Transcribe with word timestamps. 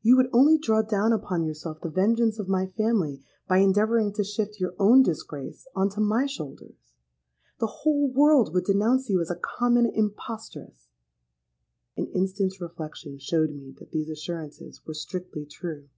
You 0.00 0.16
would 0.16 0.30
only 0.32 0.58
draw 0.58 0.82
down 0.82 1.12
upon 1.12 1.42
yourself 1.42 1.80
the 1.80 1.90
vengeance 1.90 2.38
of 2.38 2.46
my 2.46 2.66
family 2.68 3.24
by 3.48 3.58
endeavouring 3.58 4.12
to 4.12 4.22
shift 4.22 4.60
your 4.60 4.76
own 4.78 5.02
disgrace 5.02 5.66
on 5.74 5.88
to 5.88 5.98
my 6.00 6.24
shoulders. 6.26 6.94
The 7.58 7.66
whole 7.66 8.06
world 8.08 8.54
would 8.54 8.62
denounce 8.64 9.10
you 9.10 9.20
as 9.20 9.28
a 9.28 9.34
common 9.34 9.86
impostress.'—An 9.92 12.06
instant's 12.14 12.60
reflection 12.60 13.18
showed 13.18 13.50
me 13.50 13.74
that 13.80 13.90
these 13.90 14.08
assurances 14.08 14.86
were 14.86 14.94
strictly 14.94 15.44
true. 15.44 15.88